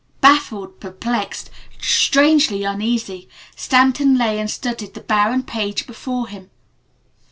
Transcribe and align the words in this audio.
Baffled, 0.19 0.79
perplexed, 0.79 1.51
strangely 1.79 2.63
uneasy, 2.63 3.29
Stanton 3.55 4.17
lay 4.17 4.39
and 4.39 4.49
studied 4.49 4.95
the 4.95 4.99
barren 5.01 5.43
page 5.43 5.85
before 5.85 6.27
him. 6.27 6.49